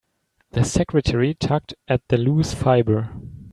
The 0.53 0.63
secretary 0.63 1.35
tugged 1.35 1.75
at 1.87 2.01
a 2.09 2.17
loose 2.17 2.55
fibre. 2.55 3.11